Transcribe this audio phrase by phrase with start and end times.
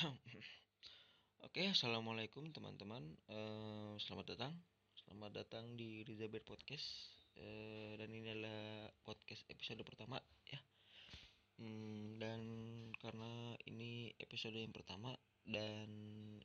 [1.44, 3.04] Oke, assalamualaikum teman-teman.
[3.28, 4.52] Eh, selamat datang,
[4.96, 6.88] selamat datang di Rizabir Podcast.
[7.36, 10.16] Eh, dan ini adalah podcast episode pertama
[10.48, 10.56] ya.
[11.60, 12.40] Hmm, dan
[12.96, 15.12] karena ini episode yang pertama
[15.44, 15.92] dan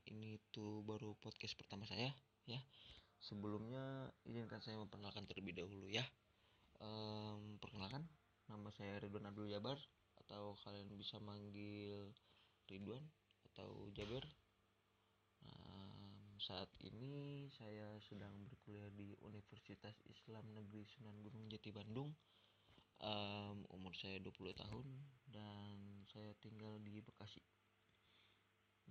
[0.03, 2.11] ini tuh baru podcast pertama saya
[2.43, 2.59] ya.
[3.23, 6.03] Sebelumnya izinkan saya memperkenalkan terlebih dahulu ya.
[6.83, 8.03] Em, perkenalkan,
[8.51, 9.79] nama saya Ridwan Abdul Jabar
[10.27, 12.11] atau kalian bisa manggil
[12.67, 13.07] Ridwan
[13.55, 14.27] atau Jabar.
[15.47, 22.11] Um, saat ini saya sedang berkuliah di Universitas Islam Negeri Sunan Gunung Jati Bandung.
[22.99, 24.87] Um, umur saya 20 tahun
[25.31, 27.39] dan saya tinggal di Bekasi.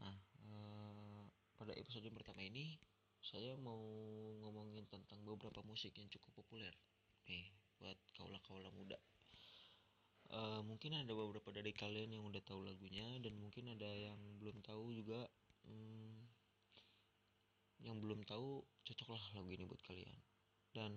[0.01, 0.17] Nah,
[0.49, 1.29] uh,
[1.61, 2.81] pada episode pertama ini
[3.21, 3.85] saya mau
[4.49, 6.73] ngomongin tentang beberapa musik yang cukup populer
[7.29, 8.97] nih buat kaula-kaula muda.
[10.33, 14.61] Uh, mungkin ada beberapa dari kalian yang udah tahu lagunya dan mungkin ada yang belum
[14.65, 15.29] tahu juga.
[15.65, 16.25] Hmm,
[17.85, 20.17] yang belum tahu cocoklah lagu ini buat kalian
[20.75, 20.91] dan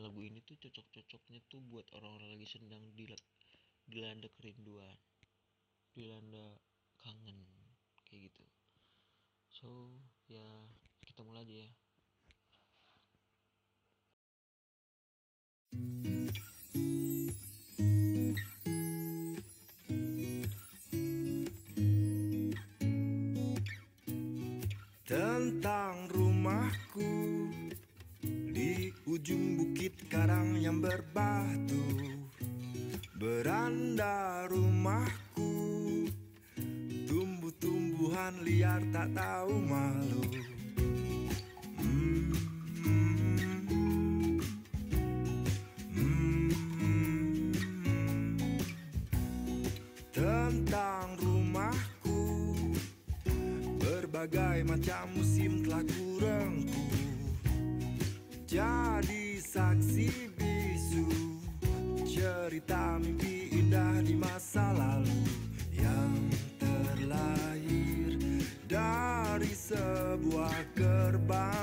[0.00, 2.82] lagu ini tuh cocok-cocoknya tuh buat orang-orang lagi sedang
[3.86, 4.96] dilanda kerinduan
[5.92, 6.56] dilanda
[7.04, 7.36] kangen
[8.08, 8.44] kayak gitu
[9.52, 9.92] so
[10.26, 10.42] ya
[11.04, 11.68] kita mulai ya
[15.72, 16.51] tentang
[34.02, 35.50] beranda rumahku.
[37.06, 40.41] Tumbuh-tumbuhan liar tak tahu malu
[71.12, 71.61] sebuah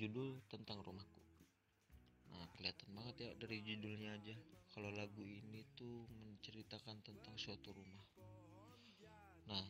[0.00, 1.20] berjudul tentang rumahku.
[2.32, 4.32] Nah, kelihatan banget ya dari judulnya aja
[4.72, 8.00] kalau lagu ini tuh menceritakan tentang suatu rumah.
[9.44, 9.60] Nah,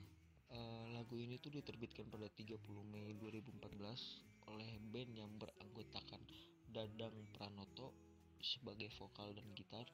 [0.54, 4.22] eh, lagu ini tuh diterbitkan pada 30 Mei 2014
[4.54, 6.22] oleh band yang beranggotakan
[6.70, 7.90] Dadang Pranoto
[8.38, 9.90] sebagai vokal dan gitar,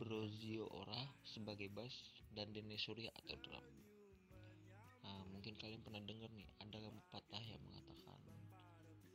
[0.00, 1.92] Brozio Ora sebagai bass
[2.32, 3.66] dan Dene Surya atau drum.
[5.04, 8.24] Nah, mungkin kalian pernah dengar nih ada pepatah yang mengatakan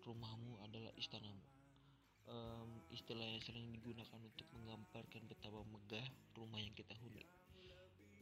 [0.10, 1.46] rumahmu adalah istanamu.
[2.30, 7.26] Em, istilah yang sering digunakan untuk menggambarkan betapa megah rumah yang kita huni.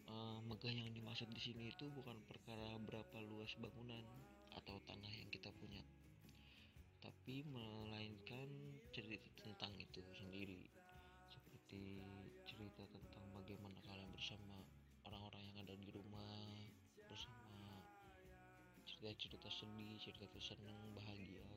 [0.08, 4.03] Em, megah yang dimaksud di sini itu bukan perkara berapa luas bangunan
[4.56, 5.84] atau tanah yang kita punya,
[7.03, 8.50] tapi melainkan
[8.90, 10.66] cerita tentang itu sendiri
[11.30, 12.02] seperti
[12.47, 14.64] cerita tentang bagaimana kalian bersama
[15.06, 16.47] orang-orang yang ada di rumah
[17.06, 17.84] bersama
[18.88, 21.57] cerita-cerita sedih, cerita senang, bahagia.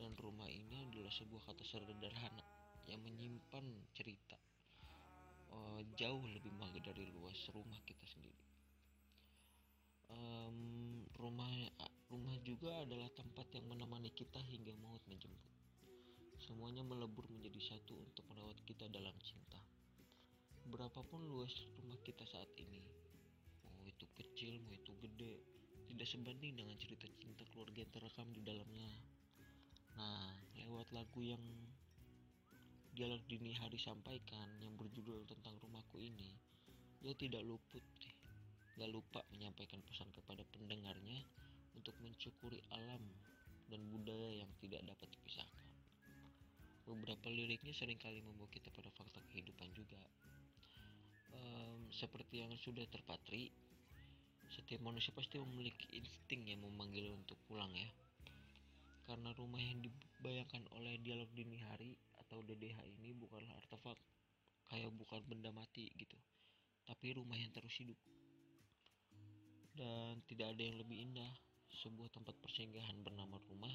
[0.00, 2.40] Dan rumah ini adalah sebuah kata sederhana
[2.88, 4.40] yang menyimpan cerita
[5.52, 8.48] eh, jauh lebih megah dari luas rumah kita sendiri.
[10.10, 11.52] Em, rumah
[12.10, 15.52] rumah juga adalah tempat yang menemani kita hingga maut menjemput.
[16.40, 19.60] Semuanya melebur menjadi satu untuk merawat kita dalam cinta.
[20.66, 22.82] Berapapun luas rumah kita saat ini,
[23.68, 25.44] mau itu kecil, mau itu gede,
[25.92, 29.19] tidak sebanding dengan cerita cinta keluarga yang terekam di dalamnya.
[30.00, 31.44] Nah, lewat lagu yang
[32.96, 36.32] dialog dini hari sampaikan yang berjudul tentang rumahku ini,
[37.04, 37.84] dia tidak luput,
[38.80, 41.20] gak lupa menyampaikan pesan kepada pendengarnya
[41.76, 43.04] untuk mencukuri alam
[43.68, 45.68] dan budaya yang tidak dapat dipisahkan.
[46.88, 50.00] Beberapa liriknya sering kali membawa kita pada fakta kehidupan juga.
[51.36, 53.52] Um, seperti yang sudah terpatri,
[54.48, 57.86] setiap manusia pasti memiliki insting yang memanggil untuk pulang ya.
[59.08, 63.98] Karena rumah yang dibayangkan oleh dialog dini hari atau DDH ini bukanlah artefak
[64.70, 66.14] kayak bukan benda mati gitu
[66.90, 67.94] tapi rumah yang terus hidup.
[69.78, 71.30] Dan tidak ada yang lebih indah
[71.86, 73.70] sebuah tempat persinggahan bernama rumah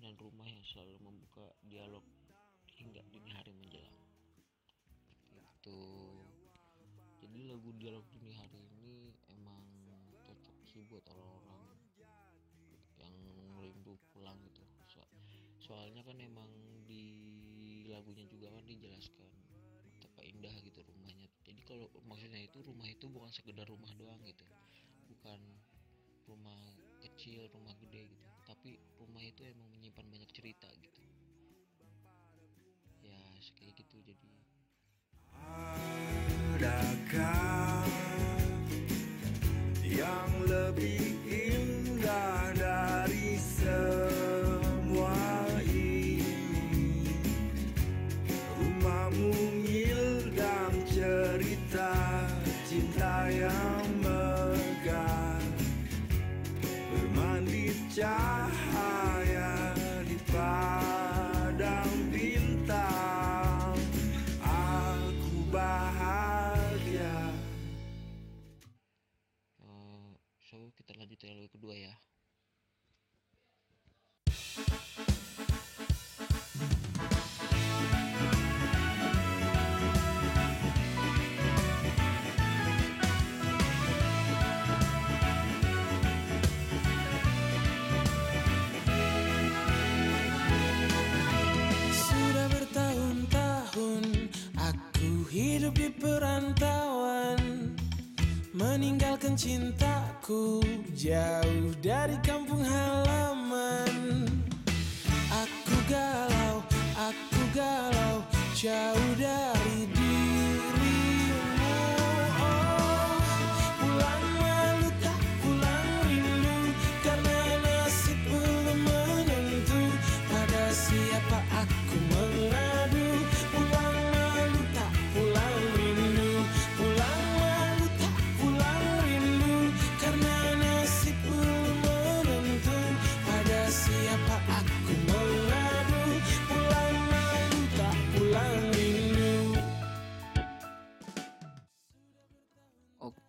[0.00, 2.00] dan rumah yang selalu membuka dialog
[2.80, 3.98] hingga dini hari menjelang.
[5.36, 5.78] Itu
[7.20, 9.60] jadi lagu dialog dini hari ini emang
[10.24, 11.73] cocok sih buat orang-orang
[13.84, 14.64] rindu pulang gitu.
[14.88, 15.04] So
[15.60, 16.48] soalnya kan emang
[16.88, 19.28] di lagunya juga kan dijelaskan
[19.92, 21.28] betapa indah gitu rumahnya.
[21.44, 24.40] Jadi kalau maksudnya itu rumah itu bukan sekedar rumah doang gitu.
[25.12, 25.36] Bukan
[26.24, 28.28] rumah kecil rumah gede gitu.
[28.48, 31.04] Tapi rumah itu emang menyimpan banyak cerita gitu.
[33.04, 33.20] Ya
[33.60, 34.32] kayak gitu jadi.
[36.56, 37.53] Adakah
[70.72, 71.94] kita lanjut yang kedua ya.
[95.34, 97.74] Hidup di perantauan
[98.54, 99.34] Meninggalkan
[100.24, 100.64] cintaku
[100.96, 103.03] jauh dari kampung halaman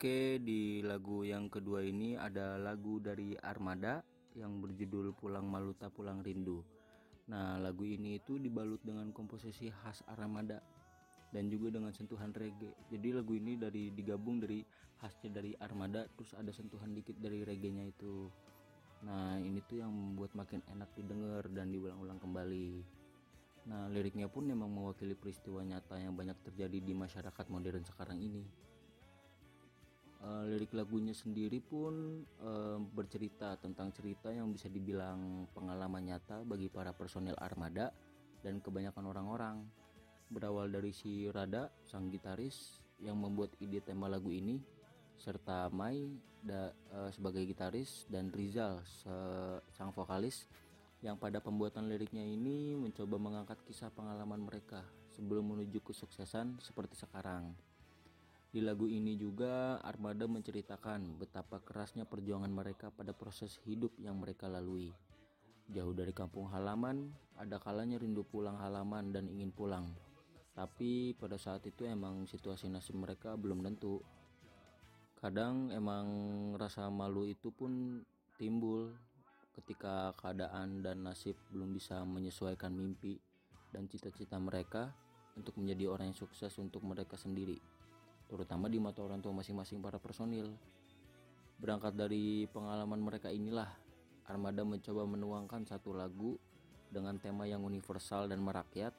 [0.05, 4.05] Oke, di lagu yang kedua ini ada lagu dari Armada
[4.37, 6.61] yang berjudul Pulang Maluta Pulang Rindu.
[7.33, 10.61] Nah, lagu ini itu dibalut dengan komposisi khas Armada
[11.33, 12.77] dan juga dengan sentuhan reggae.
[12.93, 14.61] Jadi lagu ini dari digabung dari
[15.01, 18.29] khasnya dari Armada terus ada sentuhan dikit dari reggae-nya itu.
[19.09, 22.69] Nah, ini tuh yang membuat makin enak didengar dan diulang-ulang kembali.
[23.73, 28.45] Nah, liriknya pun memang mewakili peristiwa nyata yang banyak terjadi di masyarakat modern sekarang ini.
[30.25, 36.65] Eh, lirik lagunya sendiri pun eh, bercerita tentang cerita yang bisa dibilang pengalaman nyata bagi
[36.65, 37.93] para personel armada
[38.41, 39.61] dan kebanyakan orang-orang.
[40.33, 44.57] Berawal dari si Rada, sang gitaris yang membuat ide tema lagu ini,
[45.13, 46.09] serta Mai
[46.41, 50.49] da- eh, sebagai gitaris dan Rizal se- sang vokalis
[51.05, 54.81] yang pada pembuatan liriknya ini mencoba mengangkat kisah pengalaman mereka
[55.13, 57.53] sebelum menuju kesuksesan seperti sekarang.
[58.55, 64.47] Di lagu ini juga Armada menceritakan betapa kerasnya perjuangan mereka pada proses hidup yang mereka
[64.47, 64.95] lalui.
[65.67, 69.91] Jauh dari kampung halaman, ada kalanya rindu pulang halaman dan ingin pulang.
[70.55, 73.99] Tapi pada saat itu emang situasi nasib mereka belum tentu.
[75.19, 76.07] Kadang emang
[76.55, 77.99] rasa malu itu pun
[78.39, 78.95] timbul
[79.59, 83.19] ketika keadaan dan nasib belum bisa menyesuaikan mimpi
[83.75, 84.95] dan cita-cita mereka
[85.35, 87.74] untuk menjadi orang yang sukses untuk mereka sendiri
[88.25, 90.53] terutama di mata orang tua masing-masing para personil.
[91.55, 93.69] Berangkat dari pengalaman mereka inilah,
[94.25, 96.35] Armada mencoba menuangkan satu lagu
[96.89, 98.91] dengan tema yang universal dan merakyat,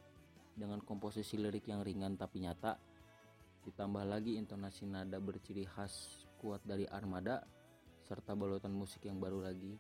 [0.56, 2.80] dengan komposisi lirik yang ringan tapi nyata,
[3.68, 7.44] ditambah lagi intonasi nada berciri khas kuat dari Armada,
[8.06, 9.74] serta balutan musik yang baru lagi.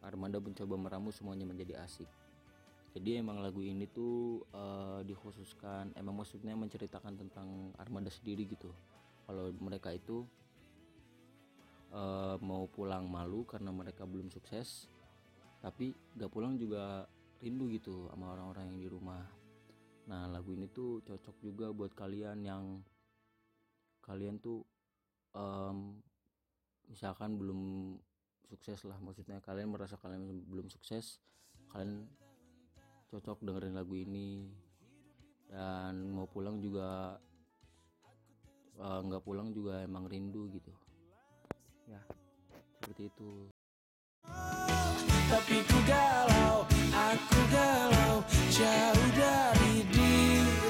[0.00, 2.08] Armada mencoba meramu semuanya menjadi asik.
[2.90, 8.74] Jadi emang lagu ini tuh eh, dikhususkan, emang maksudnya menceritakan tentang Armada sendiri gitu.
[9.26, 10.26] Kalau mereka itu
[11.94, 14.90] eh, mau pulang malu karena mereka belum sukses
[15.60, 17.04] tapi gak pulang juga
[17.44, 19.24] rindu gitu sama orang-orang yang di rumah
[20.08, 22.64] nah lagu ini tuh cocok juga buat kalian yang
[24.00, 24.64] kalian tuh
[25.36, 26.00] em,
[26.88, 27.94] misalkan belum
[28.48, 31.22] sukses lah maksudnya kalian merasa kalian belum sukses
[31.70, 32.08] kalian
[33.10, 34.46] cocok dengerin lagu ini.
[35.50, 37.18] Dan mau pulang juga
[38.78, 40.70] eh, nggak pulang juga emang rindu gitu.
[41.90, 42.00] Ya
[42.80, 43.30] seperti itu.
[45.30, 48.18] Tapi ku galau, aku galau
[48.50, 50.69] Jauh dari dirimu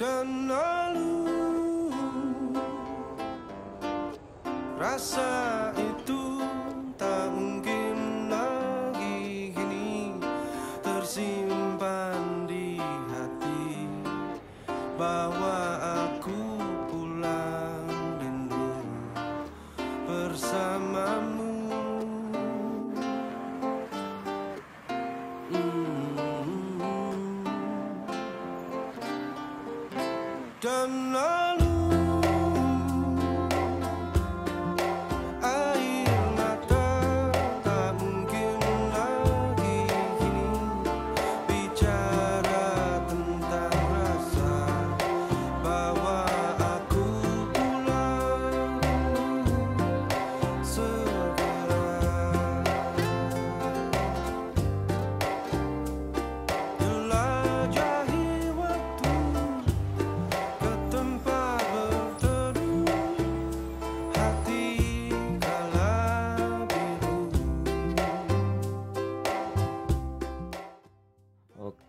[0.00, 1.92] dan lalu
[4.80, 5.68] rasa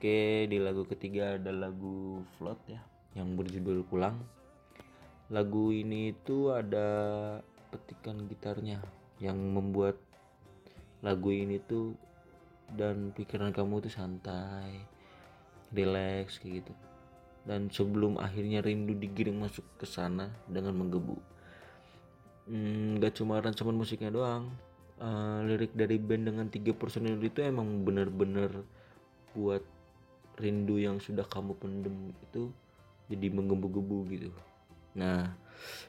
[0.01, 2.81] Oke, di lagu ketiga ada lagu Float ya,
[3.13, 4.17] yang berjudul Pulang.
[5.29, 6.89] Lagu ini itu ada
[7.70, 8.81] petikan gitarnya
[9.22, 10.01] yang membuat
[11.05, 11.93] lagu ini tuh
[12.74, 14.81] dan pikiran kamu tuh santai,
[15.70, 16.74] relax kayak gitu.
[17.46, 21.13] Dan sebelum akhirnya rindu digiring masuk ke sana dengan menggebu.
[22.50, 24.50] Hmm, gak cuma aransemen musiknya doang,
[24.98, 28.65] eh, lirik dari band dengan tiga personil itu emang bener-bener
[29.38, 29.62] buat
[30.42, 32.50] rindu yang sudah kamu pendem itu
[33.06, 34.32] jadi menggebu-gebu gitu.
[34.98, 35.30] Nah,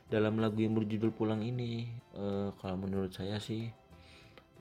[0.06, 3.72] dalam lagu yang berjudul Pulang ini, eh, kalau menurut saya sih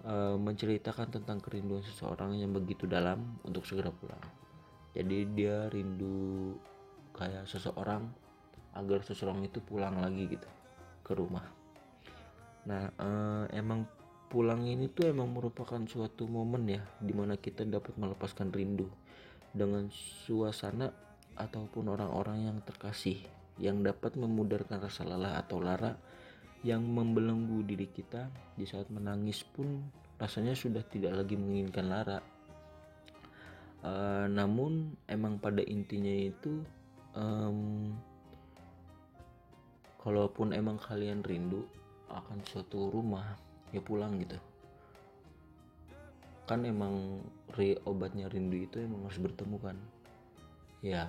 [0.02, 4.24] eh, menceritakan tentang kerinduan seseorang yang begitu dalam untuk segera pulang.
[4.98, 6.58] Jadi dia rindu
[7.14, 8.10] kayak seseorang
[8.74, 10.50] agar seseorang itu pulang lagi gitu
[11.06, 11.46] ke rumah.
[12.66, 13.86] Nah, eh, emang
[14.32, 18.88] pulang ini tuh emang merupakan suatu momen ya di mana kita dapat melepaskan rindu
[19.52, 20.92] dengan suasana
[21.36, 23.20] ataupun orang-orang yang terkasih
[23.60, 25.94] yang dapat memudarkan rasa lelah atau lara
[26.62, 29.82] yang membelenggu diri kita di saat menangis pun
[30.22, 32.20] rasanya sudah tidak lagi menginginkan lara.
[33.82, 36.62] Eh, namun emang pada intinya itu
[37.18, 37.90] em,
[40.06, 41.66] kalaupun emang kalian rindu
[42.14, 43.26] akan suatu rumah
[43.74, 44.38] ya pulang gitu
[46.52, 47.24] kan emang
[47.56, 49.78] re obatnya rindu itu emang harus bertemu kan.
[50.84, 51.08] Ya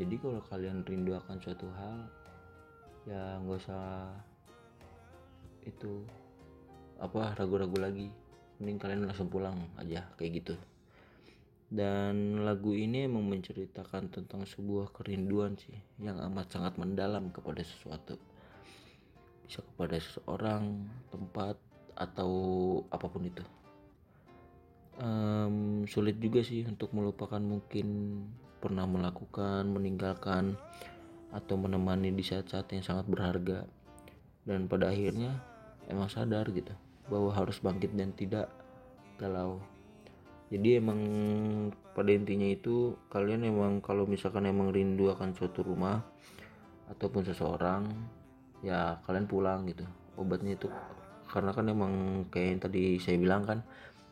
[0.00, 2.08] jadi kalau kalian rindu akan suatu hal
[3.04, 4.08] ya nggak usah
[5.68, 6.08] itu
[7.04, 8.08] apa ragu-ragu lagi.
[8.64, 10.56] Mending kalian langsung pulang aja kayak gitu.
[11.68, 18.16] Dan lagu ini emang menceritakan tentang sebuah kerinduan sih yang amat sangat mendalam kepada sesuatu.
[19.44, 21.60] Bisa kepada seseorang tempat
[21.92, 22.32] atau
[22.88, 23.44] apa pun itu
[24.98, 28.18] Em, sulit juga sih untuk melupakan mungkin
[28.58, 30.58] pernah melakukan meninggalkan
[31.30, 33.62] atau menemani di saat-saat yang sangat berharga.
[34.42, 35.38] Dan pada akhirnya
[35.86, 36.74] emang sadar gitu
[37.06, 38.50] bahwa harus bangkit dan tidak
[39.22, 39.62] galau.
[40.48, 41.00] Jadi emang
[41.94, 46.00] pada intinya itu kalian emang kalau misalkan emang rindu akan suatu rumah
[46.88, 47.86] ataupun seseorang
[48.64, 49.84] ya kalian pulang gitu.
[50.18, 50.66] Obatnya itu
[51.28, 51.92] karena kan emang
[52.32, 53.60] kayak yang tadi saya bilang kan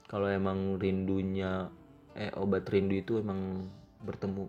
[0.06, 1.66] kalau emang rindunya
[2.14, 3.66] eh obat rindu itu emang
[4.06, 4.46] bertemu.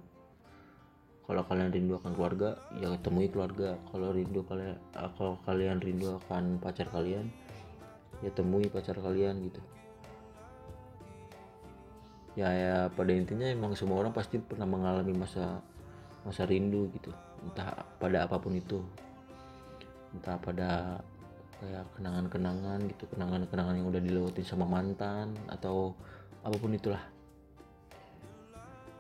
[1.27, 3.75] Kalau kalian rindu akan keluarga ya temui keluarga.
[3.91, 7.27] Kalau rindu kalian kalau kalian rindu akan pacar kalian
[8.21, 9.59] ya temui pacar kalian gitu.
[12.37, 15.57] Ya ya pada intinya emang semua orang pasti pernah mengalami masa
[16.21, 17.09] masa rindu gitu.
[17.43, 18.79] Entah pada apa pun itu.
[20.13, 21.01] Entah pada
[21.57, 25.97] kayak kenangan-kenangan gitu kenangan-kenangan yang udah dilewatin sama mantan atau
[26.45, 27.01] apa pun itulah.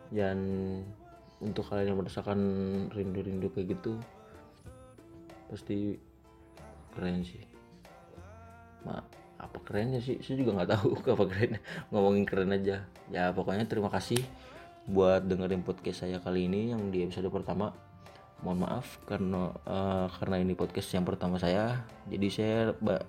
[0.09, 0.39] Dan
[1.37, 2.39] untuk kalian yang merasakan
[2.89, 4.01] rindu-rindu kayak gitu
[5.47, 5.95] pasti
[6.97, 7.43] keren sih.
[8.83, 8.99] Ma,
[9.37, 10.17] apa kerennya sih?
[10.25, 11.61] Saya juga nggak tahu apa keren
[11.93, 12.83] ngomongin keren aja.
[13.13, 14.19] Ya pokoknya terima kasih
[14.87, 17.75] buat dengerin podcast saya kali ini yang di episode pertama
[18.45, 21.85] mohon maaf karena eh, karena ini podcast yang pertama saya.
[22.07, 23.05] Jadi saya ba-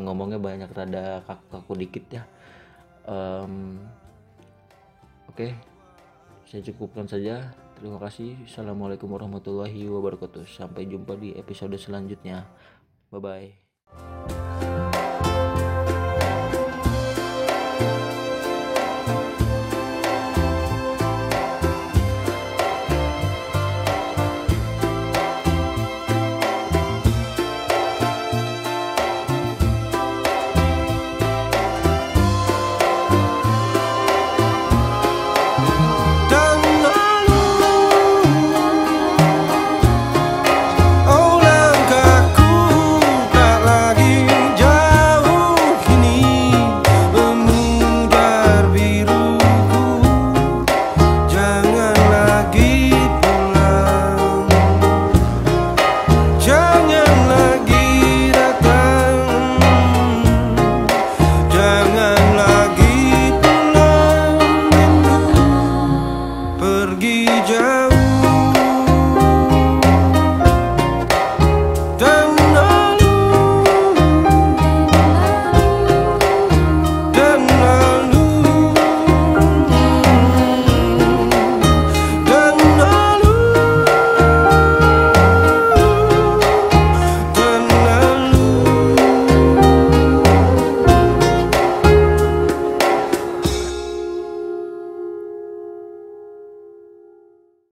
[0.00, 2.22] ngomongnya banyak rada kaku-kaku dikit ya.
[3.06, 3.78] Em,
[5.30, 5.48] oke.
[6.48, 7.54] Saya cukupkan saja.
[7.78, 8.36] Terima kasih.
[8.44, 10.44] Assalamualaikum warahmatullahi wabarakatuh.
[10.44, 12.44] Sampai jumpa di episode selanjutnya.
[13.10, 14.39] Bye bye